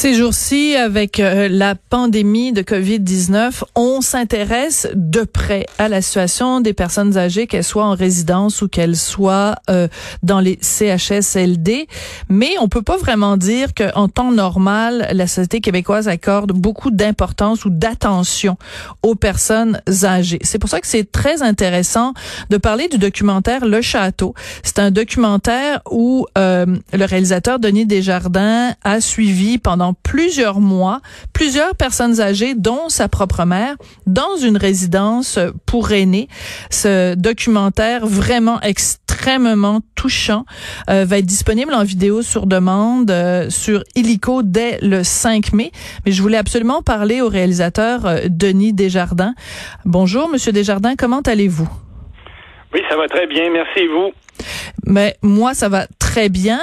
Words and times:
Ces 0.00 0.14
jours-ci, 0.14 0.76
avec 0.76 1.18
euh, 1.18 1.48
la 1.50 1.74
pandémie 1.74 2.52
de 2.52 2.62
COVID-19, 2.62 3.64
on 3.74 4.00
s'intéresse 4.00 4.86
de 4.94 5.24
près 5.24 5.66
à 5.76 5.88
la 5.88 6.02
situation 6.02 6.60
des 6.60 6.72
personnes 6.72 7.18
âgées, 7.18 7.48
qu'elles 7.48 7.64
soient 7.64 7.86
en 7.86 7.96
résidence 7.96 8.62
ou 8.62 8.68
qu'elles 8.68 8.94
soient 8.94 9.56
euh, 9.68 9.88
dans 10.22 10.38
les 10.38 10.56
CHSLD. 10.62 11.88
Mais 12.28 12.50
on 12.60 12.68
peut 12.68 12.82
pas 12.82 12.96
vraiment 12.96 13.36
dire 13.36 13.74
qu'en 13.74 14.06
temps 14.06 14.30
normal, 14.30 15.08
la 15.10 15.26
société 15.26 15.60
québécoise 15.60 16.06
accorde 16.06 16.52
beaucoup 16.52 16.92
d'importance 16.92 17.64
ou 17.64 17.70
d'attention 17.70 18.56
aux 19.02 19.16
personnes 19.16 19.82
âgées. 20.04 20.38
C'est 20.42 20.60
pour 20.60 20.70
ça 20.70 20.80
que 20.80 20.86
c'est 20.86 21.10
très 21.10 21.42
intéressant 21.42 22.14
de 22.50 22.56
parler 22.56 22.86
du 22.86 22.98
documentaire 22.98 23.66
Le 23.66 23.82
Château. 23.82 24.34
C'est 24.62 24.78
un 24.78 24.92
documentaire 24.92 25.80
où 25.90 26.24
euh, 26.38 26.66
le 26.92 27.04
réalisateur 27.04 27.58
Denis 27.58 27.84
Desjardins 27.84 28.74
a 28.84 29.00
suivi 29.00 29.58
pendant 29.58 29.87
plusieurs 29.94 30.60
mois 30.60 31.00
plusieurs 31.32 31.74
personnes 31.74 32.20
âgées, 32.20 32.54
dont 32.54 32.88
sa 32.88 33.08
propre 33.08 33.44
mère, 33.44 33.76
dans 34.06 34.36
une 34.36 34.56
résidence 34.56 35.38
pour 35.66 35.92
aînés. 35.92 36.28
Ce 36.70 37.14
documentaire 37.14 38.06
vraiment 38.06 38.60
extrêmement 38.60 39.80
touchant 39.94 40.44
euh, 40.90 41.04
va 41.04 41.18
être 41.18 41.26
disponible 41.26 41.72
en 41.74 41.84
vidéo 41.84 42.22
sur 42.22 42.46
demande 42.46 43.10
euh, 43.10 43.50
sur 43.50 43.84
Illico 43.94 44.42
dès 44.42 44.78
le 44.82 45.04
5 45.04 45.52
mai. 45.52 45.72
Mais 46.04 46.12
je 46.12 46.22
voulais 46.22 46.38
absolument 46.38 46.82
parler 46.82 47.20
au 47.20 47.28
réalisateur 47.28 48.06
euh, 48.06 48.20
Denis 48.28 48.72
Desjardins. 48.72 49.34
Bonjour, 49.84 50.28
Monsieur 50.28 50.52
Desjardins, 50.52 50.96
comment 50.96 51.20
allez-vous? 51.20 51.68
Oui, 52.72 52.82
ça 52.88 52.96
va 52.96 53.08
très 53.08 53.26
bien, 53.26 53.50
merci 53.50 53.86
vous? 53.86 54.12
Mais 54.86 55.16
moi, 55.22 55.54
ça 55.54 55.68
va 55.68 55.86
très 55.98 56.28
bien. 56.28 56.60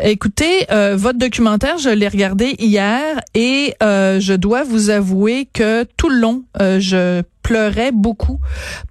Écoutez, 0.00 0.66
euh, 0.70 0.96
votre 0.96 1.18
documentaire, 1.18 1.78
je 1.78 1.90
l'ai 1.90 2.08
regardé 2.08 2.54
hier 2.58 3.20
et 3.34 3.74
euh, 3.82 4.20
je 4.20 4.34
dois 4.34 4.64
vous 4.64 4.90
avouer 4.90 5.48
que 5.52 5.84
tout 5.96 6.08
le 6.08 6.18
long, 6.18 6.44
euh, 6.60 6.78
je 6.80 7.22
pleurais 7.46 7.92
beaucoup 7.92 8.40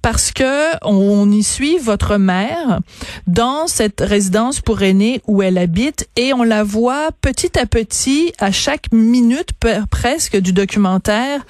parce 0.01 0.31
que 0.31 0.77
on 0.81 1.29
y 1.29 1.43
suit 1.43 1.77
votre 1.77 2.15
mère 2.15 2.79
dans 3.27 3.67
cette 3.67 3.99
résidence 3.99 4.61
pour 4.61 4.81
aînés 4.81 5.21
où 5.27 5.41
elle 5.41 5.57
habite 5.57 6.07
et 6.15 6.31
on 6.33 6.41
la 6.41 6.63
voit 6.63 7.09
petit 7.19 7.59
à 7.59 7.65
petit 7.65 8.31
à 8.39 8.53
chaque 8.53 8.93
minute 8.93 9.49
presque 9.91 10.37
du 10.37 10.53
documentaire 10.53 11.45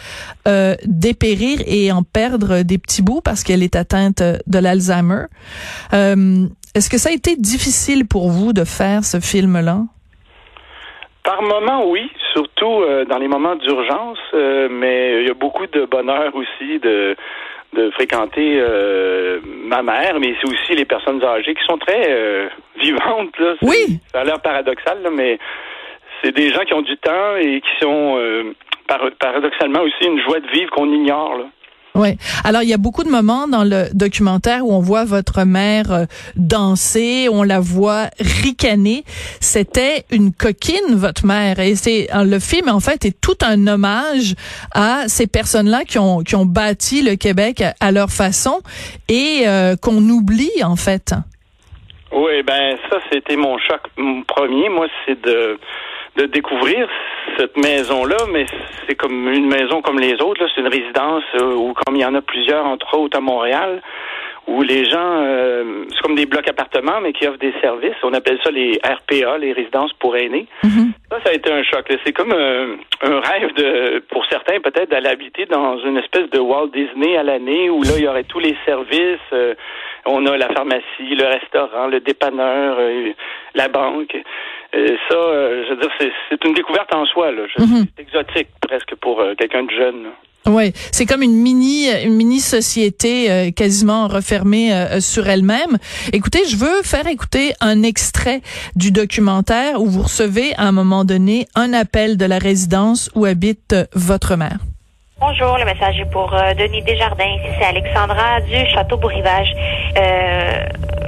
euh, 0.47 0.75
dépérir 0.87 1.61
et 1.67 1.91
en 1.91 2.01
perdre 2.01 2.63
des 2.63 2.79
petits 2.79 3.03
bouts 3.03 3.21
parce 3.21 3.43
qu'elle 3.43 3.61
est 3.61 3.75
atteinte 3.75 4.23
de 4.23 4.57
l'Alzheimer. 4.57 5.25
Euh, 5.93 6.47
est-ce 6.73 6.89
que 6.89 6.97
ça 6.97 7.09
a 7.09 7.11
été 7.11 7.35
difficile 7.35 8.07
pour 8.07 8.31
vous 8.31 8.51
de 8.51 8.63
faire 8.63 9.05
ce 9.05 9.19
film-là? 9.19 9.85
Par 11.25 11.41
moment, 11.41 11.89
oui, 11.89 12.07
surtout 12.33 12.83
euh, 12.83 13.03
dans 13.05 13.17
les 13.17 13.27
moments 13.27 13.55
d'urgence, 13.55 14.19
euh, 14.35 14.67
mais 14.69 15.21
il 15.21 15.27
y 15.27 15.31
a 15.31 15.33
beaucoup 15.33 15.65
de 15.65 15.85
bonheur 15.85 16.33
aussi 16.35 16.79
de 16.79 17.15
de 17.73 17.91
fréquenter 17.91 18.57
euh, 18.57 19.41
ma 19.43 19.81
mère, 19.81 20.17
mais 20.21 20.33
c'est 20.39 20.47
aussi 20.47 20.75
les 20.75 20.85
personnes 20.85 21.21
âgées 21.21 21.53
qui 21.55 21.63
sont 21.65 21.77
très 21.77 22.49
vivantes. 22.79 23.37
Là. 23.37 23.55
Oui. 23.63 23.99
Ça 24.13 24.21
a 24.21 24.23
l'air 24.23 24.39
paradoxal, 24.39 25.01
là, 25.01 25.09
mais 25.09 25.39
c'est 26.23 26.31
des 26.31 26.53
gens 26.53 26.63
qui 26.63 26.73
ont 26.73 26.83
du 26.83 26.95
temps 26.95 27.35
et 27.35 27.59
qui 27.59 27.83
sont 27.83 28.17
paradoxalement 29.19 29.81
aussi 29.81 30.07
une 30.07 30.21
joie 30.21 30.39
de 30.39 30.47
vivre 30.47 30.71
qu'on 30.71 30.89
ignore. 30.89 31.37
Là. 31.37 31.45
Oui. 31.95 32.17
Alors, 32.43 32.61
il 32.61 32.69
y 32.69 32.73
a 32.73 32.77
beaucoup 32.77 33.03
de 33.03 33.09
moments 33.09 33.47
dans 33.47 33.63
le 33.63 33.85
documentaire 33.93 34.65
où 34.65 34.73
on 34.73 34.81
voit 34.81 35.05
votre 35.05 35.45
mère 35.45 35.91
euh, 35.91 36.05
danser, 36.35 37.29
on 37.31 37.41
la 37.41 37.61
voit 37.61 38.09
ricaner. 38.19 39.05
C'était 39.39 40.03
une 40.11 40.33
coquine, 40.33 40.95
votre 40.95 41.25
mère. 41.25 41.59
Et 41.59 41.75
c'est 41.75 42.13
euh, 42.13 42.25
le 42.25 42.39
film, 42.39 42.67
en 42.67 42.81
fait, 42.81 43.05
est 43.05 43.19
tout 43.21 43.37
un 43.41 43.65
hommage 43.67 44.35
à 44.73 45.07
ces 45.07 45.25
personnes-là 45.25 45.85
qui 45.85 45.97
ont, 45.97 46.19
qui 46.19 46.35
ont 46.35 46.45
bâti 46.45 47.01
le 47.01 47.15
Québec 47.15 47.63
à 47.79 47.91
leur 47.93 48.09
façon 48.09 48.59
et 49.07 49.43
euh, 49.47 49.77
qu'on 49.77 50.03
oublie, 50.09 50.63
en 50.63 50.75
fait. 50.75 51.13
Oui, 52.11 52.43
ben 52.43 52.77
ça, 52.89 52.97
c'était 53.11 53.37
mon 53.37 53.57
choc 53.57 53.81
premier. 54.27 54.67
Moi, 54.67 54.87
c'est 55.05 55.21
de 55.21 55.57
de 56.15 56.25
découvrir 56.25 56.87
cette 57.37 57.57
maison-là, 57.57 58.17
mais 58.31 58.45
c'est 58.87 58.95
comme 58.95 59.27
une 59.29 59.47
maison 59.47 59.81
comme 59.81 59.99
les 59.99 60.13
autres. 60.21 60.45
C'est 60.53 60.61
une 60.61 60.67
résidence 60.67 61.23
euh, 61.35 61.53
où, 61.53 61.73
comme 61.73 61.95
il 61.95 62.01
y 62.01 62.05
en 62.05 62.15
a 62.15 62.21
plusieurs, 62.21 62.65
entre 62.65 62.97
autres 62.97 63.17
à 63.17 63.21
Montréal, 63.21 63.81
où 64.47 64.61
les 64.61 64.85
gens, 64.85 65.23
euh, 65.23 65.85
c'est 65.89 66.01
comme 66.01 66.15
des 66.15 66.27
blocs 66.27 66.47
appartements, 66.47 67.01
mais 67.01 67.13
qui 67.13 67.27
offrent 67.27 67.39
des 67.39 67.53
services. 67.61 67.95
On 68.03 68.13
appelle 68.13 68.39
ça 68.43 68.51
les 68.51 68.79
RPA, 68.83 69.37
les 69.39 69.53
résidences 69.53 69.91
pour 69.93 70.15
aînés. 70.15 70.47
Mm-hmm. 70.63 70.91
Ça, 71.11 71.17
ça 71.23 71.29
a 71.31 71.33
été 71.33 71.51
un 71.51 71.63
choc. 71.63 71.85
C'est 72.05 72.13
comme 72.13 72.31
un, 72.31 73.19
rêve 73.19 73.53
de, 73.55 73.99
pour 74.09 74.25
certains 74.27 74.59
peut-être, 74.61 74.91
d'aller 74.91 75.09
habiter 75.09 75.45
dans 75.47 75.79
une 75.79 75.97
espèce 75.97 76.29
de 76.29 76.39
Walt 76.39 76.67
Disney 76.67 77.17
à 77.17 77.23
l'année, 77.23 77.69
où 77.69 77.81
là, 77.81 77.91
il 77.97 78.03
y 78.03 78.07
aurait 78.07 78.23
tous 78.23 78.39
les 78.39 78.55
services. 78.65 79.19
Euh, 80.05 80.11
on 80.11 80.25
a 80.25 80.37
la 80.37 80.49
pharmacie, 80.53 80.83
le 80.99 81.25
restaurant, 81.25 81.87
le 81.87 81.99
dépanneur, 81.99 82.77
la 83.53 83.67
banque. 83.67 84.15
Et 84.75 84.97
ça, 85.09 85.15
euh, 85.15 85.63
je 85.67 85.73
veux 85.73 85.81
dire, 85.81 86.11
c'est 86.29 86.43
une 86.43 86.53
découverte 86.53 86.93
en 86.93 87.05
soi. 87.05 87.31
Là. 87.31 87.43
Mhm. 87.59 87.85
C'est 87.95 88.03
exotique 88.03 88.49
presque 88.61 88.95
pour 88.95 89.21
euh, 89.21 89.33
quelqu'un 89.37 89.63
de 89.63 89.71
jeune. 89.71 90.07
Oui, 90.47 90.73
c'est 90.91 91.07
comme 91.07 91.23
une 91.23 91.41
mini 91.41 91.87
une 92.03 92.13
mini 92.13 92.39
société 92.39 93.31
euh, 93.31 93.49
quasiment 93.49 94.07
refermée 94.07 94.69
sur 94.99 95.27
elle-même. 95.27 95.77
Écoutez, 96.13 96.45
je 96.45 96.55
veux 96.57 96.83
faire 96.83 97.07
écouter 97.07 97.53
un 97.61 97.81
extrait 97.81 98.41
du 98.75 98.91
documentaire 98.91 99.81
où 99.81 99.87
vous 99.87 100.03
recevez 100.03 100.53
à 100.57 100.67
un 100.67 100.71
moment 100.71 101.03
donné 101.03 101.47
un 101.55 101.73
appel 101.73 102.17
de 102.17 102.25
la 102.25 102.37
résidence 102.37 103.09
où 103.15 103.25
habite 103.25 103.75
votre 103.95 104.35
mère. 104.35 104.59
Bonjour, 105.19 105.57
le 105.57 105.65
message 105.65 105.99
est 105.99 106.11
pour 106.11 106.29
Denis 106.29 106.83
Desjardins. 106.83 107.23
Ici, 107.23 107.47
c'est 107.57 107.65
Alexandra 107.65 108.41
du 108.41 108.67
Château 108.67 108.97
Bourrivage. 108.97 109.51
Euh, 109.97 110.65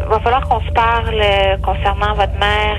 va 0.09 0.20
falloir 0.20 0.48
qu'on 0.48 0.62
se 0.62 0.72
parle 0.72 1.22
concernant 1.62 2.14
votre 2.14 2.38
mère. 2.40 2.78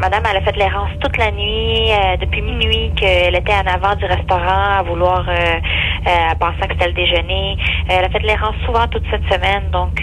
Madame, 0.00 0.22
elle 0.30 0.38
a 0.38 0.40
fait 0.40 0.56
l'errance 0.56 0.90
toute 1.00 1.18
la 1.18 1.30
nuit, 1.30 1.90
euh, 1.92 2.16
depuis 2.16 2.40
minuit, 2.40 2.90
qu'elle 2.96 3.36
était 3.36 3.52
en 3.52 3.66
avant 3.70 3.94
du 3.96 4.06
restaurant 4.06 4.78
à 4.78 4.82
vouloir, 4.82 5.28
euh, 5.28 5.32
euh, 5.34 6.34
pensant 6.40 6.66
que 6.66 6.72
c'était 6.72 6.86
le 6.86 6.94
déjeuner. 6.94 7.58
Elle 7.86 8.06
a 8.06 8.08
fait 8.08 8.20
l'errance 8.20 8.54
souvent 8.64 8.86
toute 8.88 9.04
cette 9.10 9.24
semaine, 9.30 9.70
donc 9.70 10.02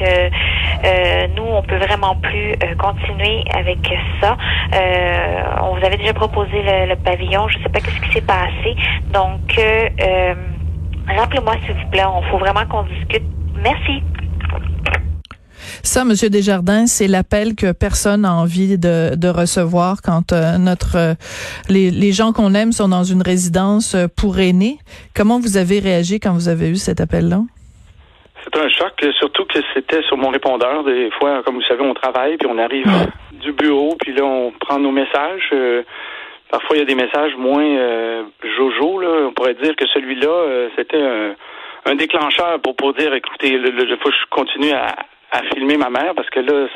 nous, 1.36 1.44
on 1.44 1.64
peut 1.64 1.78
vraiment 1.78 2.16
plus 2.18 2.54
continuer 2.78 3.44
avec 3.56 3.80
ça. 4.22 4.38
on 5.64 5.76
vous 5.76 5.84
avait 5.84 5.98
déjà 5.98 6.14
proposé 6.14 6.62
le, 6.62 6.96
pavillon, 6.98 7.48
je 7.48 7.58
sais 7.64 7.70
pas 7.70 7.80
qu'est-ce 7.80 8.00
qui 8.02 8.12
s'est 8.14 8.22
passé, 8.22 8.76
donc 9.12 9.60
rappelez-moi 11.08 11.56
s'il 11.66 11.74
vous 11.74 11.90
plaît, 11.90 12.06
on 12.06 12.22
faut 12.24 12.38
vraiment 12.38 12.66
qu'on 12.70 12.84
discute. 12.84 13.24
Merci. 13.56 14.04
Ça, 15.88 16.04
Monsieur 16.04 16.28
Desjardins, 16.28 16.86
c'est 16.86 17.08
l'appel 17.08 17.56
que 17.56 17.72
personne 17.72 18.24
n'a 18.24 18.34
envie 18.34 18.78
de, 18.78 19.16
de, 19.16 19.30
recevoir 19.30 20.02
quand 20.04 20.34
euh, 20.34 20.58
notre 20.60 20.98
euh, 20.98 21.14
les, 21.70 21.92
les, 21.92 22.12
gens 22.12 22.34
qu'on 22.34 22.54
aime 22.56 22.74
sont 22.74 22.90
dans 22.90 23.06
une 23.06 23.22
résidence 23.22 23.96
euh, 23.96 24.08
pour 24.12 24.38
aînés. 24.38 24.80
Comment 25.16 25.40
vous 25.40 25.56
avez 25.56 25.80
réagi 25.80 26.20
quand 26.20 26.34
vous 26.34 26.50
avez 26.50 26.68
eu 26.68 26.76
cet 26.76 27.00
appel-là? 27.00 27.40
C'est 28.44 28.60
un 28.60 28.68
choc, 28.68 29.00
surtout 29.18 29.46
que 29.46 29.60
c'était 29.74 30.04
sur 30.04 30.18
mon 30.18 30.28
répondeur. 30.28 30.84
Des 30.84 31.10
fois, 31.18 31.42
comme 31.44 31.56
vous 31.56 31.68
savez, 31.70 31.84
on 31.84 31.94
travaille, 31.94 32.36
puis 32.36 32.50
on 32.52 32.58
arrive 32.58 32.86
du 33.40 33.54
bureau, 33.54 33.96
puis 33.98 34.12
là, 34.12 34.26
on 34.26 34.52
prend 34.60 34.80
nos 34.80 34.92
messages. 34.92 35.54
parfois, 36.52 36.76
il 36.76 36.80
y 36.80 36.82
a 36.82 36.86
des 36.86 36.96
messages 36.96 37.34
moins 37.38 38.28
jojo. 38.58 39.00
Là. 39.00 39.30
On 39.30 39.32
pourrait 39.32 39.56
dire 39.56 39.74
que 39.78 39.88
celui-là, 39.94 40.68
c'était 40.76 41.02
un, 41.02 41.36
un, 41.86 41.96
déclencheur 41.96 42.60
pour, 42.62 42.76
pour 42.76 42.94
dire, 42.94 43.14
écoutez, 43.14 43.54
il 43.54 43.98
faut 44.02 44.10
que 44.10 44.16
je 44.16 44.30
continue 44.30 44.72
à, 44.74 44.96
à 45.32 45.42
filmer 45.54 45.78
ma 45.78 45.90
mère 45.90 46.14
parce 46.16 46.30
que 46.30 46.40
là, 46.40 46.68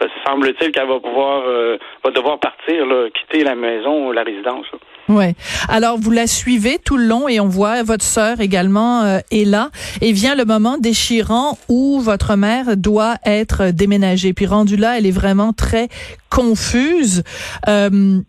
ça 0.00 0.06
semble-t-il 0.26 0.70
qu'elle 0.70 0.86
va 0.86 1.00
pouvoir 1.00 1.42
euh, 1.46 1.76
va 2.04 2.10
devoir 2.10 2.38
partir, 2.38 2.86
là, 2.86 3.08
quitter 3.10 3.42
la 3.44 3.54
maison 3.54 4.08
ou 4.08 4.12
la 4.12 4.22
résidence. 4.22 4.66
Ouais. 5.08 5.34
Alors 5.68 5.96
vous 5.98 6.10
la 6.10 6.26
suivez 6.26 6.78
tout 6.78 6.96
le 6.96 7.06
long 7.06 7.28
et 7.28 7.40
on 7.40 7.48
voit 7.48 7.82
votre 7.82 8.04
sœur 8.04 8.40
également 8.40 9.02
euh, 9.02 9.18
est 9.30 9.46
là 9.46 9.70
et 10.02 10.12
vient 10.12 10.34
le 10.34 10.44
moment 10.44 10.76
déchirant 10.78 11.58
où 11.68 11.98
votre 12.00 12.36
mère 12.36 12.76
doit 12.76 13.16
être 13.24 13.70
déménagée. 13.70 14.34
Puis 14.34 14.46
rendue 14.46 14.76
là, 14.76 14.98
elle 14.98 15.06
est 15.06 15.10
vraiment 15.10 15.52
très 15.52 15.88
confuse. 16.30 17.24
Euh, 17.68 18.20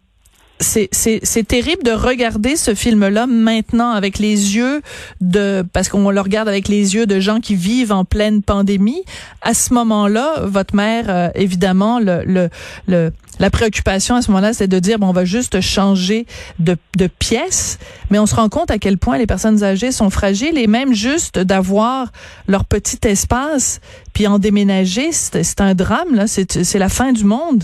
c'est 0.60 1.48
terrible 1.48 1.84
de 1.84 1.92
regarder 1.92 2.56
ce 2.56 2.76
film-là 2.76 3.28
maintenant 3.28 3.92
avec 3.92 4.20
les 4.20 4.56
yeux 4.56 4.82
de 5.22 5.64
parce 5.74 5.90
qu'on 5.90 6.10
le 6.10 6.22
regarde 6.22 6.48
avec 6.48 6.68
les 6.68 6.96
yeux 6.96 7.06
de 7.06 7.20
gens 7.20 7.40
qui 7.40 7.56
vivent 7.56 7.92
en 7.92 8.06
pleine 8.06 8.42
pandémie. 8.42 9.04
À 9.42 9.54
ce 9.54 9.74
moment-là, 9.74 10.42
votre 10.44 10.76
mère, 10.76 11.06
euh, 11.08 11.30
évidemment, 11.36 12.00
le, 12.00 12.24
le, 12.26 12.50
le, 12.88 13.12
la 13.40 13.50
préoccupation 13.50 14.16
à 14.16 14.22
ce 14.22 14.32
moment-là, 14.32 14.54
c'est 14.54 14.68
de 14.68 14.80
dire 14.80 15.00
bon, 15.00 15.08
on 15.08 15.14
va 15.14 15.26
juste 15.26 15.62
changer 15.62 16.26
de, 16.60 16.76
de 16.98 17.08
pièce, 17.08 17.80
mais 18.10 18.20
on 18.20 18.26
se 18.26 18.36
rend 18.36 18.50
compte 18.50 18.70
à 18.70 18.78
quel 18.78 18.98
point 18.98 19.18
les 19.18 19.28
personnes 19.28 19.64
âgées 19.64 19.92
sont 19.92 20.10
fragiles 20.10 20.58
et 20.58 20.68
même 20.68 20.94
juste 20.94 21.40
d'avoir 21.40 22.12
leur 22.48 22.66
petit 22.66 23.00
espace 23.08 23.80
puis 24.14 24.28
en 24.28 24.40
déménager, 24.40 25.12
c'est 25.14 25.62
un 25.62 25.74
drame 25.74 26.16
là, 26.16 26.28
c'est 26.28 26.80
la 26.80 26.90
fin 26.90 27.14
du 27.14 27.24
monde. 27.24 27.64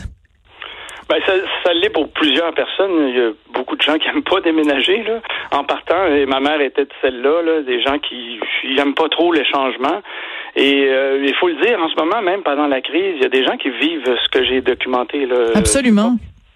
Ben, 1.08 1.18
ça, 1.26 1.34
ça 1.64 1.74
l'est 1.74 1.92
pour 1.92 2.10
plusieurs 2.10 2.54
personnes. 2.54 3.10
Il 3.10 3.16
y 3.16 3.22
a 3.22 3.32
beaucoup 3.54 3.76
de 3.76 3.82
gens 3.82 3.98
qui 3.98 4.08
n'aiment 4.08 4.24
pas 4.24 4.42
déménager. 4.42 5.04
Là. 5.04 5.22
En 5.52 5.64
partant, 5.64 6.08
et 6.08 6.26
ma 6.26 6.40
mère 6.40 6.60
était 6.62 6.86
de 6.86 6.94
celle-là, 7.02 7.42
là, 7.44 7.62
des 7.62 7.82
gens 7.82 8.00
qui 8.00 8.40
n'aiment 8.76 8.96
pas 8.96 9.10
trop 9.10 9.32
les 9.32 9.46
changements. 9.46 10.02
Et 10.56 10.86
euh, 10.88 11.24
il 11.24 11.36
faut 11.36 11.48
le 11.48 11.56
dire, 11.56 11.80
en 11.80 11.90
ce 11.90 11.96
moment, 11.96 12.22
même 12.22 12.42
pendant 12.42 12.68
la 12.68 12.82
crise, 12.82 13.16
il 13.18 13.22
y 13.22 13.26
a 13.26 13.30
des 13.30 13.44
gens 13.44 13.58
qui 13.58 13.70
vivent 13.70 14.18
ce 14.24 14.30
que 14.30 14.44
j'ai 14.46 14.62
documenté. 14.62 15.26
Là. 15.26 15.52
Absolument. 15.54 16.16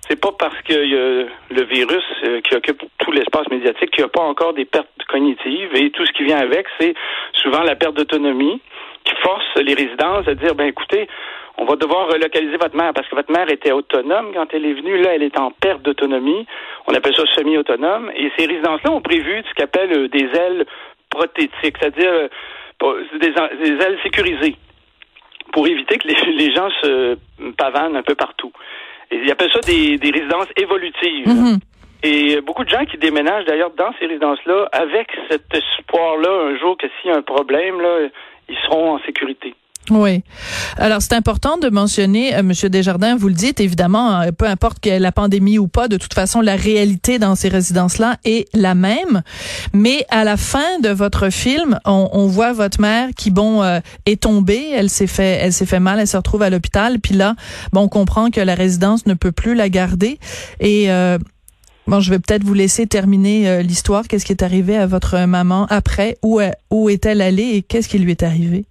C'est 0.09 0.19
pas 0.19 0.31
parce 0.31 0.59
qu'il 0.63 0.89
y 0.89 0.97
a 0.97 1.25
le 1.51 1.63
virus 1.65 2.03
euh, 2.23 2.41
qui 2.41 2.55
occupe 2.55 2.81
tout 2.97 3.11
l'espace 3.11 3.47
médiatique 3.51 3.91
qu'il 3.91 4.03
n'y 4.03 4.07
a 4.07 4.09
pas 4.09 4.23
encore 4.23 4.53
des 4.53 4.65
pertes 4.65 4.87
cognitives 5.07 5.75
et 5.75 5.91
tout 5.91 6.03
ce 6.03 6.11
qui 6.13 6.23
vient 6.23 6.39
avec, 6.39 6.65
c'est 6.79 6.95
souvent 7.33 7.61
la 7.61 7.75
perte 7.75 7.95
d'autonomie 7.95 8.59
qui 9.03 9.13
force 9.21 9.45
les 9.57 9.75
résidences 9.75 10.27
à 10.27 10.33
dire 10.33 10.55
ben 10.55 10.65
écoutez, 10.65 11.07
on 11.59 11.65
va 11.65 11.75
devoir 11.75 12.07
relocaliser 12.07 12.55
votre 12.55 12.75
mère 12.75 12.93
parce 12.93 13.07
que 13.09 13.15
votre 13.15 13.31
mère 13.31 13.51
était 13.51 13.73
autonome 13.73 14.31
quand 14.33 14.47
elle 14.53 14.65
est 14.65 14.73
venue. 14.73 14.97
Là, 15.01 15.15
elle 15.15 15.23
est 15.23 15.37
en 15.37 15.51
perte 15.51 15.81
d'autonomie. 15.81 16.47
On 16.87 16.93
appelle 16.93 17.13
ça 17.15 17.25
semi-autonome. 17.35 18.11
Et 18.15 18.31
ces 18.37 18.45
résidences-là 18.45 18.91
ont 18.91 19.01
prévu 19.01 19.43
ce 19.47 19.53
qu'appelle 19.55 19.91
euh, 19.91 20.07
des 20.07 20.29
ailes 20.33 20.65
prothétiques, 21.09 21.75
c'est-à-dire 21.79 22.11
euh, 22.11 23.03
des, 23.19 23.31
des, 23.31 23.83
ailes 23.83 23.99
sécurisées 24.03 24.55
pour 25.51 25.67
éviter 25.67 25.97
que 25.97 26.07
les, 26.07 26.15
les, 26.31 26.55
gens 26.55 26.69
se 26.81 27.17
pavanent 27.57 27.97
un 27.97 28.03
peu 28.03 28.15
partout. 28.15 28.53
Et 29.11 29.17
ils 29.17 29.31
appellent 29.31 29.51
ça 29.51 29.59
des, 29.59 29.97
des 29.97 30.11
résidences 30.11 30.47
évolutives. 30.55 31.27
Mm-hmm. 31.27 31.59
Et 32.03 32.39
beaucoup 32.39 32.63
de 32.63 32.69
gens 32.69 32.85
qui 32.85 32.97
déménagent 32.97 33.43
d'ailleurs 33.45 33.71
dans 33.71 33.91
ces 33.99 34.05
résidences-là 34.05 34.69
avec 34.71 35.09
cet 35.29 35.53
espoir-là 35.53 36.31
un 36.31 36.57
jour 36.57 36.77
que 36.77 36.87
s'il 36.87 37.11
y 37.11 37.13
a 37.13 37.17
un 37.17 37.21
problème, 37.21 37.81
là, 37.81 38.07
ils 38.47 38.57
seront 38.59 38.93
en 38.93 38.99
sécurité. 38.99 39.55
Oui. 39.89 40.23
Alors 40.77 41.01
c'est 41.01 41.13
important 41.13 41.57
de 41.57 41.69
mentionner, 41.69 42.35
euh, 42.35 42.43
Monsieur 42.43 42.69
Desjardins, 42.69 43.15
vous 43.15 43.27
le 43.27 43.33
dites 43.33 43.59
évidemment, 43.59 44.21
euh, 44.21 44.31
peu 44.31 44.45
importe 44.45 44.79
que 44.79 44.89
la 44.89 45.11
pandémie 45.11 45.57
ou 45.57 45.67
pas, 45.67 45.87
de 45.87 45.97
toute 45.97 46.13
façon 46.13 46.41
la 46.41 46.55
réalité 46.55 47.19
dans 47.19 47.35
ces 47.35 47.49
résidences-là 47.49 48.17
est 48.25 48.47
la 48.55 48.75
même. 48.75 49.23
Mais 49.73 50.05
à 50.09 50.23
la 50.23 50.37
fin 50.37 50.79
de 50.81 50.89
votre 50.89 51.29
film, 51.29 51.79
on, 51.85 52.09
on 52.13 52.27
voit 52.27 52.53
votre 52.53 52.79
mère 52.79 53.09
qui 53.15 53.31
bon 53.31 53.63
euh, 53.63 53.79
est 54.05 54.21
tombée, 54.21 54.69
elle 54.73 54.89
s'est 54.89 55.07
fait, 55.07 55.39
elle 55.41 55.53
s'est 55.53 55.65
fait 55.65 55.79
mal, 55.79 55.99
elle 55.99 56.07
se 56.07 56.17
retrouve 56.17 56.43
à 56.43 56.49
l'hôpital, 56.49 56.99
puis 56.99 57.15
là, 57.15 57.35
bon, 57.73 57.81
on 57.81 57.87
comprend 57.87 58.29
que 58.29 58.41
la 58.41 58.55
résidence 58.55 59.05
ne 59.05 59.13
peut 59.13 59.31
plus 59.31 59.55
la 59.55 59.69
garder 59.69 60.19
et 60.59 60.91
euh, 60.91 61.17
Bon, 61.87 62.01
je 62.01 62.11
vais 62.11 62.19
peut-être 62.19 62.43
vous 62.43 62.53
laisser 62.53 62.85
terminer 62.85 63.63
l'histoire. 63.63 64.07
Qu'est-ce 64.07 64.23
qui 64.23 64.31
est 64.31 64.43
arrivé 64.43 64.77
à 64.77 64.85
votre 64.85 65.25
maman 65.25 65.65
après? 65.71 66.19
Où, 66.21 66.39
où 66.69 66.89
est-elle 66.89 67.19
allée 67.19 67.55
et 67.55 67.61
qu'est-ce 67.63 67.87
qui 67.87 67.97
lui 67.97 68.11
est 68.11 68.21
arrivé? 68.21 68.65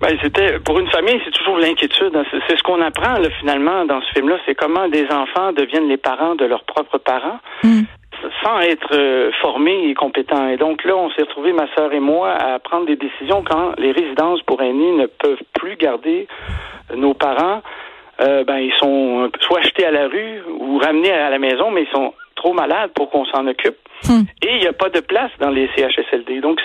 Ben, 0.00 0.16
c'était 0.22 0.58
pour 0.60 0.78
une 0.78 0.88
famille, 0.88 1.20
c'est 1.24 1.32
toujours 1.32 1.58
l'inquiétude. 1.58 2.14
Hein. 2.14 2.24
C'est 2.48 2.56
ce 2.56 2.62
qu'on 2.62 2.80
apprend 2.82 3.14
là, 3.18 3.28
finalement 3.40 3.84
dans 3.84 4.00
ce 4.02 4.12
film-là, 4.12 4.36
c'est 4.44 4.54
comment 4.54 4.88
des 4.88 5.06
enfants 5.10 5.52
deviennent 5.52 5.88
les 5.88 5.96
parents 5.96 6.34
de 6.34 6.44
leurs 6.44 6.64
propres 6.64 6.98
parents. 6.98 7.38
Mm. 7.62 7.82
sans 8.42 8.60
être 8.60 8.94
euh, 8.94 9.30
formés 9.42 9.88
et 9.88 9.94
compétents. 9.94 10.48
Et 10.48 10.56
donc 10.56 10.84
là, 10.84 10.96
on 10.96 11.10
s'est 11.10 11.22
retrouvés, 11.22 11.52
ma 11.52 11.66
sœur 11.74 11.92
et 11.92 12.00
moi, 12.00 12.32
à 12.32 12.58
prendre 12.58 12.86
des 12.86 12.96
décisions 12.96 13.42
quand 13.42 13.74
les 13.78 13.92
résidences 13.92 14.40
pour 14.42 14.62
aînés 14.62 14.92
ne 14.92 15.06
peuvent 15.06 15.42
plus 15.52 15.76
garder 15.76 16.26
nos 16.94 17.14
parents 17.14 17.62
euh, 18.20 18.44
ben 18.44 18.58
ils 18.58 18.72
sont 18.78 19.30
soit 19.40 19.60
achetés 19.60 19.84
à 19.84 19.90
la 19.90 20.08
rue 20.08 20.42
ou 20.58 20.78
ramenés 20.78 21.12
à 21.12 21.28
la 21.28 21.38
maison, 21.38 21.70
mais 21.70 21.82
ils 21.82 21.92
sont 21.92 22.14
trop 22.34 22.54
malades 22.54 22.90
pour 22.94 23.10
qu'on 23.10 23.26
s'en 23.26 23.46
occupe. 23.46 23.76
Hmm. 24.04 24.22
Et 24.42 24.54
il 24.54 24.60
n'y 24.60 24.66
a 24.66 24.72
pas 24.72 24.88
de 24.88 25.00
place 25.00 25.30
dans 25.38 25.50
les 25.50 25.68
CHSLD. 25.76 26.40
Donc 26.40 26.60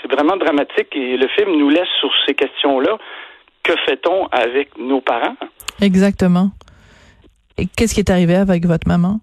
c'est 0.00 0.10
vraiment 0.10 0.36
dramatique 0.36 0.88
et 0.94 1.16
le 1.16 1.28
film 1.28 1.56
nous 1.56 1.68
laisse 1.68 1.88
sur 2.00 2.10
ces 2.26 2.34
questions-là. 2.34 2.98
Que 3.62 3.74
fait-on 3.84 4.26
avec 4.26 4.78
nos 4.78 5.00
parents? 5.00 5.36
Exactement. 5.80 6.50
Et 7.58 7.66
qu'est-ce 7.66 7.94
qui 7.94 8.00
est 8.00 8.10
arrivé 8.10 8.34
avec 8.36 8.64
votre 8.66 8.86
maman? 8.86 9.20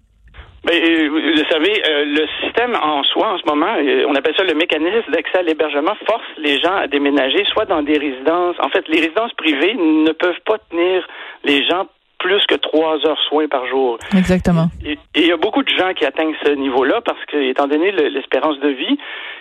Ben, 0.64 0.82
euh, 0.82 1.08
vous 1.10 1.44
savez, 1.50 1.82
euh, 1.86 2.04
le 2.06 2.26
système 2.42 2.74
en 2.74 3.02
soi, 3.04 3.34
en 3.34 3.38
ce 3.38 3.44
moment, 3.46 3.74
euh, 3.76 4.06
on 4.08 4.14
appelle 4.14 4.34
ça 4.34 4.44
le 4.44 4.54
mécanisme 4.54 5.10
d'accès 5.12 5.38
à 5.38 5.42
l'hébergement, 5.42 5.94
force 6.06 6.24
les 6.38 6.58
gens 6.58 6.74
à 6.74 6.86
déménager, 6.86 7.44
soit 7.52 7.66
dans 7.66 7.82
des 7.82 7.98
résidences. 7.98 8.56
En 8.60 8.70
fait, 8.70 8.88
les 8.88 9.00
résidences 9.00 9.34
privées 9.34 9.74
ne 9.74 10.10
peuvent 10.12 10.40
pas 10.46 10.56
tenir 10.70 11.06
les 11.44 11.66
gens 11.66 11.86
plus 12.18 12.44
que 12.46 12.54
trois 12.54 12.96
heures 13.06 13.20
soins 13.28 13.48
par 13.48 13.66
jour. 13.66 13.98
Exactement. 14.16 14.68
Et 14.84 14.98
il 15.14 15.26
y 15.26 15.32
a 15.32 15.36
beaucoup 15.36 15.62
de 15.62 15.68
gens 15.68 15.92
qui 15.94 16.04
atteignent 16.04 16.34
ce 16.44 16.52
niveau-là 16.52 17.00
parce 17.02 17.22
que, 17.26 17.36
étant 17.36 17.66
donné 17.66 17.92
l'espérance 17.92 18.58
de 18.60 18.68
vie, 18.68 18.96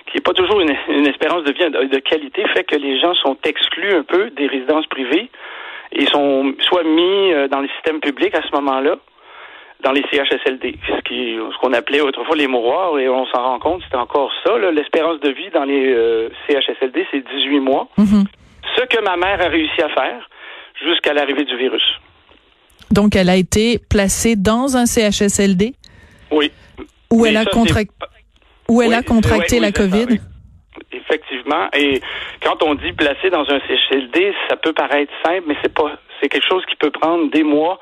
qui 0.08 0.18
n'est 0.18 0.22
pas 0.22 0.34
toujours 0.34 0.60
une, 0.60 0.75
une, 0.90 1.08
espérance 1.08 1.44
de 1.44 1.54
vie 1.54 1.88
de 1.90 2.00
qualité, 2.00 2.44
fait 2.54 2.64
que 2.64 2.75
les 2.75 3.00
gens 3.00 3.14
sont 3.16 3.38
exclus 3.44 3.94
un 3.94 4.04
peu 4.04 4.30
des 4.31 4.48
résidences 4.48 4.88
privées 4.88 5.30
et 5.92 6.06
sont 6.08 6.54
soit 6.60 6.84
mis 6.84 7.50
dans 7.50 7.62
le 7.62 7.70
système 7.70 8.00
public 8.00 8.36
à 8.36 8.42
ce 8.42 8.52
moment-là, 8.56 8.98
dans 9.84 9.92
les 9.92 10.04
CHSLD, 10.12 10.78
ce 10.88 11.02
qui 11.02 11.36
ce 11.36 11.58
qu'on 11.60 11.74
appelait 11.74 12.02
autrefois 12.02 12.36
les 12.36 12.48
mouroirs, 12.48 12.98
et 13.00 13.10
on 13.10 13.25
s'en 13.28 13.44
rend 13.44 13.60
compte, 13.60 13.81
c'est 13.90 13.98
encore 13.98 14.31
ça. 14.44 14.58
L'espérance 14.72 15.20
de 15.20 15.30
vie 15.30 15.50
dans 15.54 15.66
les 15.66 15.94
euh, 15.94 16.30
CHSLD, 16.48 17.06
c'est 17.12 17.24
18 17.28 17.60
mois. 17.60 17.88
Mm 17.98 18.04
-hmm. 18.04 18.25
Ce 18.78 18.84
que 18.86 19.00
ma 19.04 19.18
mère 19.18 19.40
a 19.42 19.50
réussi 19.50 19.81
à 19.81 19.90
faire 19.90 20.22
jusqu'à 20.86 21.14
l'arrivée 21.14 21.46
du 21.46 21.58
virus. 21.58 21.88
Donc, 22.94 23.16
elle 23.16 23.30
a 23.30 23.36
été 23.36 23.80
placée 23.90 24.36
dans 24.36 24.78
un 24.78 24.86
CHSLD? 24.86 25.74
Oui. 26.31 26.51
Où 27.12 27.25
elle 27.25 27.38
a, 27.38 27.45
contract... 27.45 27.92
où 28.69 28.81
elle 28.81 28.90
oui, 28.90 28.95
a 28.95 29.04
contracté 29.04 29.60
oui, 29.60 29.60
oui, 29.60 29.66
la 29.66 29.72
COVID? 29.72 30.18
Ça, 30.18 30.24
Effectivement. 30.92 31.68
Et 31.74 32.01
quand 32.44 32.63
on 32.63 32.75
dit 32.75 32.94
placée 32.94 33.30
dans 33.30 33.42
un 33.50 33.60
CHSLD, 33.60 34.34
ça 34.50 34.56
peut 34.56 34.74
paraître 34.74 35.12
simple, 35.25 35.44
mais 35.48 35.56
c'est 35.62 35.74
pas, 35.74 35.92
c'est 36.22 36.30
quelque 36.30 36.48
chose 36.48 36.63
qui 36.69 36.75
peut 36.75 36.92
prendre 36.92 37.30
des 37.31 37.44
mois 37.44 37.80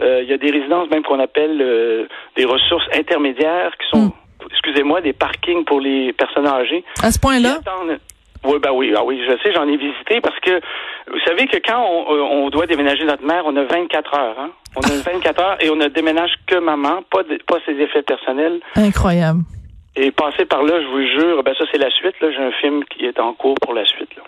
il 0.00 0.04
euh, 0.04 0.22
y 0.22 0.32
a 0.32 0.38
des 0.38 0.50
résidences 0.50 0.88
même 0.90 1.02
qu'on 1.02 1.18
appelle 1.18 1.60
euh, 1.60 2.06
des 2.36 2.44
ressources 2.44 2.86
intermédiaires 2.94 3.72
qui 3.78 3.88
sont, 3.90 4.06
mm. 4.06 4.12
excusez-moi, 4.52 5.00
des 5.00 5.12
parkings 5.12 5.64
pour 5.64 5.80
les 5.80 6.12
personnes 6.12 6.46
âgées. 6.46 6.84
À 7.02 7.10
ce 7.10 7.18
point-là? 7.18 7.58
Oui, 8.44 8.58
ben 8.62 8.70
oui, 8.72 8.92
ah 8.96 9.04
oui, 9.04 9.20
je 9.26 9.36
sais, 9.42 9.52
j'en 9.52 9.68
ai 9.68 9.76
visité 9.76 10.20
parce 10.20 10.38
que 10.40 10.60
vous 11.10 11.20
savez 11.24 11.46
que 11.46 11.56
quand 11.58 11.84
on, 11.84 12.14
euh, 12.14 12.20
on, 12.20 12.50
doit 12.50 12.66
déménager 12.66 13.04
notre 13.04 13.24
mère, 13.24 13.42
on 13.46 13.56
a 13.56 13.64
24 13.64 14.14
heures. 14.14 14.38
Hein? 14.38 14.50
On 14.76 14.80
a 14.80 15.02
24 15.12 15.42
heures 15.42 15.56
et 15.60 15.70
on 15.70 15.76
ne 15.76 15.88
déménage 15.88 16.32
que 16.46 16.56
maman, 16.58 17.02
pas, 17.10 17.22
de, 17.22 17.38
pas 17.46 17.58
ses 17.66 17.72
effets 17.72 18.02
personnels. 18.02 18.60
Incroyable. 18.76 19.40
Et 19.96 20.10
passer 20.12 20.44
par 20.44 20.62
là, 20.62 20.80
je 20.80 20.86
vous 20.86 21.06
jure, 21.06 21.42
ben 21.42 21.54
ça 21.58 21.64
c'est 21.72 21.78
la 21.78 21.90
suite. 21.90 22.14
Là, 22.20 22.30
j'ai 22.30 22.42
un 22.42 22.52
film 22.52 22.84
qui 22.84 23.04
est 23.04 23.18
en 23.18 23.32
cours 23.34 23.56
pour 23.60 23.74
la 23.74 23.84
suite. 23.84 24.14
Là 24.16 24.22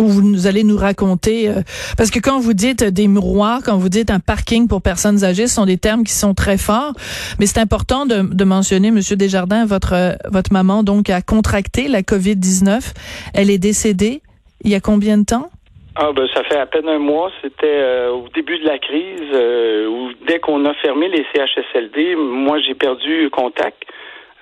où 0.00 0.08
vous 0.08 0.46
allez 0.46 0.64
nous 0.64 0.76
raconter 0.76 1.48
euh, 1.48 1.62
parce 1.96 2.10
que 2.10 2.18
quand 2.18 2.40
vous 2.40 2.54
dites 2.54 2.82
des 2.84 3.08
miroirs, 3.08 3.60
quand 3.64 3.76
vous 3.76 3.88
dites 3.88 4.10
un 4.10 4.20
parking 4.20 4.68
pour 4.68 4.82
personnes 4.82 5.24
âgées, 5.24 5.46
ce 5.46 5.54
sont 5.54 5.66
des 5.66 5.78
termes 5.78 6.04
qui 6.04 6.12
sont 6.12 6.34
très 6.34 6.58
forts, 6.58 6.94
mais 7.38 7.46
c'est 7.46 7.60
important 7.60 8.06
de, 8.06 8.44
mentionner 8.44 8.90
monsieur 8.90 9.16
Desjardins 9.16 9.64
votre 9.64 10.16
votre 10.28 10.52
maman 10.52 10.82
donc 10.82 11.08
a 11.10 11.22
contracté 11.22 11.86
la 11.86 12.02
Covid-19, 12.02 12.94
elle 13.34 13.50
est 13.50 13.58
décédée 13.58 14.22
il 14.64 14.70
y 14.70 14.74
a 14.74 14.80
combien 14.80 15.18
de 15.18 15.24
temps? 15.24 15.50
Ah 15.96 16.12
ben 16.12 16.26
ça 16.32 16.44
fait 16.44 16.58
à 16.58 16.66
peine 16.66 16.88
un 16.88 16.98
mois, 16.98 17.30
c'était 17.42 17.66
euh, 17.66 18.10
au 18.10 18.28
début 18.34 18.58
de 18.58 18.64
la 18.64 18.78
crise 18.78 19.28
euh, 19.34 19.86
où 19.88 20.10
dès 20.26 20.38
qu'on 20.38 20.64
a 20.64 20.72
fermé 20.74 21.08
les 21.08 21.26
CHSLD, 21.34 22.14
moi 22.16 22.58
j'ai 22.60 22.74
perdu 22.74 23.28
contact 23.30 23.82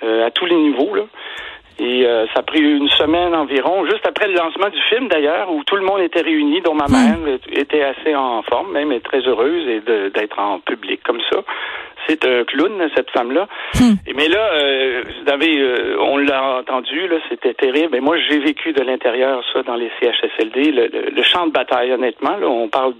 euh, 0.03 0.27
à 0.27 0.31
tous 0.31 0.45
les 0.45 0.57
niveaux 0.57 0.95
là. 0.95 1.05
Et 1.81 2.05
euh, 2.05 2.27
ça 2.35 2.41
a 2.41 2.43
pris 2.43 2.61
une 2.61 2.89
semaine 2.91 3.35
environ, 3.35 3.85
juste 3.87 4.05
après 4.05 4.27
le 4.27 4.35
lancement 4.35 4.69
du 4.69 4.81
film 4.89 5.07
d'ailleurs, 5.09 5.53
où 5.53 5.63
tout 5.63 5.77
le 5.77 5.85
monde 5.85 6.01
était 6.01 6.23
réuni, 6.23 6.61
dont 6.61 6.75
ma 6.75 6.89
mère 6.89 7.19
était 7.53 7.83
assez 7.83 8.17
en 8.17 8.43
forme, 8.43 8.73
même 8.73 8.91
et 8.91 9.01
très 9.01 9.21
heureuse 9.21 9.69
et 9.69 9.81
d'être 10.11 10.39
en 10.41 10.59
public 10.59 11.01
comme 11.05 11.21
ça. 11.31 11.39
C'est 12.09 12.25
un 12.25 12.43
clown 12.45 12.89
cette 12.97 13.11
femme-là. 13.11 13.47
Hmm. 13.75 13.95
Mais 14.17 14.29
là, 14.29 14.51
euh, 14.55 15.03
vous 15.05 15.31
avez, 15.31 15.57
euh, 15.57 15.97
on 16.01 16.17
l'a 16.17 16.59
entendu, 16.59 17.07
là, 17.07 17.17
c'était 17.29 17.55
terrible. 17.55 17.95
Et 17.95 18.01
moi, 18.01 18.17
j'ai 18.29 18.39
vécu 18.39 18.73
de 18.73 18.83
l'intérieur 18.83 19.45
ça 19.53 19.63
dans 19.63 19.77
les 19.77 19.91
CHSLD, 20.01 20.73
le, 20.73 20.87
le, 20.87 21.11
le, 21.15 21.23
champ 21.23 21.47
de 21.47 21.53
bataille. 21.53 21.93
Honnêtement, 21.93 22.37
là, 22.39 22.49
on 22.49 22.69
parle 22.69 22.95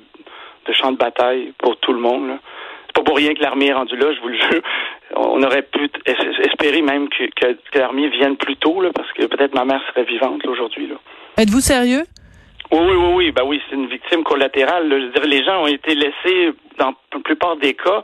de 0.67 0.73
champ 0.73 0.93
de 0.93 0.99
bataille 0.99 1.53
pour 1.59 1.79
tout 1.79 1.93
le 1.93 2.01
monde. 2.01 2.29
Là 2.29 2.35
pas 2.93 3.03
pour 3.03 3.17
rien 3.17 3.35
que 3.35 3.41
l'armée 3.41 3.69
est 3.69 3.73
rendue 3.73 3.97
là, 3.97 4.13
je 4.13 4.21
vous 4.21 4.29
le 4.29 4.39
jure. 4.39 4.63
On 5.17 5.43
aurait 5.43 5.63
pu 5.63 5.91
espérer 6.45 6.83
même 6.83 7.09
que, 7.09 7.25
que, 7.35 7.53
que 7.73 7.79
l'armée 7.79 8.09
vienne 8.09 8.37
plus 8.37 8.57
tôt, 8.57 8.81
là, 8.81 8.91
parce 8.95 9.11
que 9.13 9.27
peut-être 9.27 9.55
ma 9.55 9.65
mère 9.65 9.81
serait 9.89 10.05
vivante 10.05 10.47
aujourd'hui. 10.47 10.91
Êtes-vous 11.37 11.61
sérieux? 11.61 12.05
Oui, 12.71 12.81
oui, 12.81 12.97
oui, 12.97 13.13
oui. 13.15 13.33
Ben 13.33 13.45
oui, 13.47 13.61
c'est 13.69 13.77
une 13.77 13.87
victime 13.87 14.23
collatérale. 14.23 14.89
Là. 14.89 14.99
Je 14.99 15.05
veux 15.05 15.11
dire, 15.13 15.25
les 15.25 15.45
gens 15.45 15.63
ont 15.63 15.67
été 15.67 15.95
laissés, 15.95 16.53
dans 16.79 16.95
la 17.13 17.21
plupart 17.21 17.57
des 17.57 17.75
cas, 17.75 18.03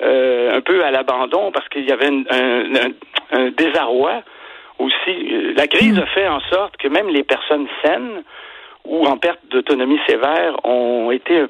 euh, 0.00 0.56
un 0.56 0.60
peu 0.60 0.84
à 0.84 0.90
l'abandon 0.90 1.50
parce 1.52 1.68
qu'il 1.68 1.84
y 1.84 1.92
avait 1.92 2.06
un, 2.06 2.22
un, 2.30 2.90
un, 3.32 3.50
désarroi 3.50 4.22
aussi. 4.78 5.52
La 5.56 5.66
crise 5.66 5.98
a 5.98 6.06
fait 6.06 6.28
en 6.28 6.40
sorte 6.52 6.76
que 6.76 6.88
même 6.88 7.08
les 7.08 7.24
personnes 7.24 7.66
saines 7.84 8.22
ou 8.84 9.04
en 9.06 9.16
perte 9.18 9.40
d'autonomie 9.50 9.98
sévère 10.06 10.64
ont 10.64 11.10
été 11.10 11.40
un 11.40 11.48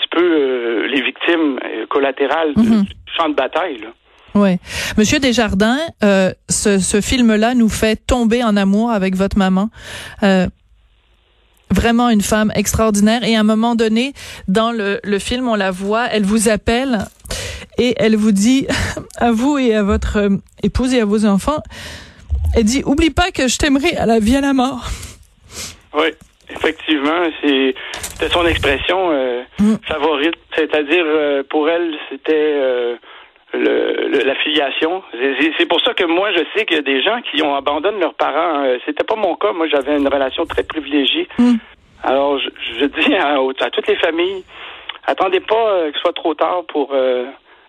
petit 0.00 0.08
peu 0.10 0.22
euh, 0.22 0.86
les 0.92 1.02
victimes 1.02 1.58
euh, 1.64 1.86
collatérales 1.94 2.52
mm 2.56 2.62
-hmm. 2.62 2.84
du 2.84 2.92
champ 3.16 3.28
de 3.28 3.34
bataille. 3.34 3.78
Là. 3.84 3.90
Oui. 4.34 4.52
Monsieur 4.96 5.18
Desjardins, 5.18 5.78
euh, 6.04 6.32
ce, 6.48 6.78
ce 6.78 7.00
film-là 7.00 7.54
nous 7.54 7.68
fait 7.68 7.96
tomber 8.06 8.40
en 8.44 8.56
amour 8.56 8.90
avec 8.90 9.12
votre 9.16 9.36
maman. 9.38 9.66
Euh, 10.22 10.46
vraiment 11.70 12.08
une 12.10 12.20
femme 12.32 12.50
extraordinaire. 12.54 13.22
Et 13.24 13.36
à 13.36 13.40
un 13.40 13.48
moment 13.54 13.74
donné, 13.74 14.12
dans 14.48 14.72
le, 14.72 15.00
le 15.02 15.18
film, 15.18 15.48
on 15.48 15.56
la 15.56 15.70
voit, 15.70 16.06
elle 16.14 16.24
vous 16.24 16.48
appelle 16.48 16.94
Et 17.78 17.94
elle 17.96 18.16
vous 18.16 18.32
dit, 18.32 18.66
à 19.28 19.30
vous 19.32 19.58
et 19.58 19.74
à 19.74 19.82
votre 19.82 20.14
épouse 20.62 20.92
et 20.94 21.00
à 21.00 21.04
vos 21.04 21.24
enfants, 21.24 21.62
elle 22.54 22.64
dit, 22.64 22.82
oublie 22.84 23.10
pas 23.10 23.30
que 23.30 23.48
je 23.48 23.56
t'aimerai 23.58 23.96
à 23.96 24.06
la 24.06 24.18
vie 24.18 24.36
à 24.36 24.40
la 24.40 24.52
mort. 24.52 24.84
Oui, 25.94 26.08
effectivement, 26.56 27.22
c'est 27.40 27.74
c'était 28.20 28.32
son 28.32 28.46
expression 28.46 29.10
euh, 29.10 29.42
Mm. 29.58 29.74
favorite. 29.86 30.34
C'est-à-dire, 30.54 31.04
euh, 31.06 31.42
pour 31.48 31.68
elle, 31.68 31.94
c'était 32.10 32.32
euh, 32.34 32.96
le, 33.52 34.08
le- 34.08 34.24
la 34.24 34.34
filiation. 34.36 35.02
C'est- 35.58 35.66
pour 35.66 35.80
ça 35.80 35.94
que 35.94 36.04
moi, 36.04 36.30
je 36.32 36.42
sais 36.54 36.64
qu'il 36.66 36.76
y 36.76 36.80
a 36.80 36.82
des 36.82 37.02
gens 37.02 37.20
qui 37.22 37.42
ont 37.42 37.54
abandonné 37.54 37.98
leurs 38.00 38.14
parents. 38.14 38.64
C'était 38.86 39.04
pas 39.04 39.16
mon 39.16 39.34
cas. 39.36 39.52
Moi, 39.52 39.66
j'avais 39.68 39.96
une 39.96 40.08
relation 40.08 40.44
très 40.46 40.62
privilégiée. 40.62 41.28
Mm. 41.38 41.54
Alors, 42.02 42.38
je, 42.38 42.48
je 42.80 42.84
dis 42.86 43.14
à, 43.16 43.34
à 43.38 43.70
toutes 43.70 43.86
les 43.88 43.96
familles, 43.96 44.44
attendez 45.06 45.40
pas 45.40 45.84
que 45.90 45.94
ce 45.94 46.00
soit 46.00 46.12
trop 46.12 46.34
tard 46.34 46.62
pour 46.68 46.94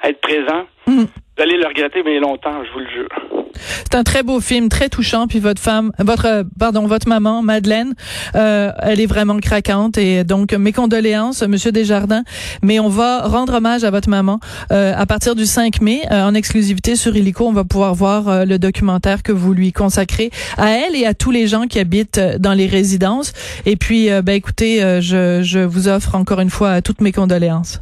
être 0.04 0.22
présent. 0.22 0.66
Mm. 0.88 1.04
Vous 1.38 1.44
allez 1.44 1.58
le 1.58 1.68
regretter 1.68 2.04
mais 2.04 2.20
longtemps, 2.20 2.64
je 2.66 2.72
vous 2.74 2.80
le 2.80 2.90
jure. 2.90 3.42
C'est 3.84 3.96
un 3.96 4.04
très 4.04 4.24
beau 4.24 4.40
film, 4.40 4.70
très 4.70 4.90
touchant. 4.90 5.28
Puis 5.28 5.40
votre 5.40 5.62
femme, 5.62 5.92
votre 6.00 6.26
euh, 6.26 6.44
pardon, 6.60 6.88
votre 6.88 7.08
maman 7.08 7.42
Madeleine, 7.42 7.94
euh, 8.36 8.72
elle 8.80 9.00
est 9.00 9.06
vraiment 9.06 9.38
craquante 9.40 9.98
et 9.98 10.24
donc 10.24 10.54
mes 10.54 10.72
condoléances, 10.72 11.42
Monsieur 11.44 11.72
Desjardins. 11.72 12.24
Mais 12.62 12.80
on 12.80 12.90
va 12.90 13.22
rendre 13.24 13.54
hommage 13.56 13.84
à 13.84 13.92
votre 13.92 14.10
maman 14.10 14.40
euh, 14.72 14.94
à 14.96 15.06
partir 15.06 15.36
du 15.36 15.46
5 15.46 15.82
mai 15.82 16.02
euh, 16.12 16.24
en 16.24 16.34
exclusivité 16.34 16.96
sur 16.96 17.16
Illico. 17.16 17.48
On 17.48 17.54
va 17.54 17.64
pouvoir 17.64 17.94
voir 17.94 18.28
euh, 18.28 18.46
le 18.46 18.60
documentaire 18.60 19.24
que 19.24 19.32
vous 19.32 19.54
lui 19.54 19.72
consacrez 19.72 20.32
à 20.58 20.72
elle 20.72 20.96
et 20.96 21.06
à 21.06 21.14
tous 21.14 21.32
les 21.32 21.48
gens 21.48 21.68
qui 21.68 21.80
habitent 21.80 22.18
euh, 22.18 22.38
dans 22.38 22.54
les 22.54 22.68
résidences. 22.68 23.34
Et 23.66 23.76
puis, 23.76 24.10
ben 24.24 24.34
écoutez, 24.34 24.80
je, 25.02 25.42
je 25.44 25.60
vous 25.60 25.88
offre 25.88 26.16
encore 26.16 26.40
une 26.40 26.50
fois 26.50 26.82
toutes 26.82 27.02
mes 27.02 27.12
condoléances. 27.12 27.80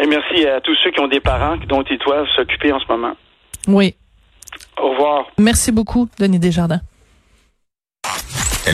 Et 0.00 0.06
merci 0.06 0.46
à 0.46 0.60
tous 0.60 0.76
ceux 0.84 0.90
qui 0.90 1.00
ont 1.00 1.08
des 1.08 1.20
parents 1.20 1.56
dont 1.68 1.82
ils 1.82 1.98
doivent 1.98 2.26
s'occuper 2.36 2.72
en 2.72 2.78
ce 2.80 2.86
moment. 2.88 3.14
Oui, 3.66 3.94
Au 4.80 4.90
revoir. 4.90 5.26
merci 5.38 5.72
beaucoup, 5.72 6.08
Denis 6.18 6.38
Desjardins. 6.38 6.80